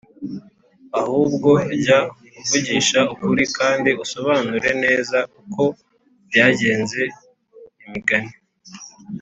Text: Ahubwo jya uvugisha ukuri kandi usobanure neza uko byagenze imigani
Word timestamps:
Ahubwo 0.99 1.49
jya 1.81 1.99
uvugisha 2.39 2.99
ukuri 3.13 3.43
kandi 3.57 3.89
usobanure 4.03 4.69
neza 4.83 5.17
uko 5.39 5.63
byagenze 6.27 7.01
imigani 7.85 8.33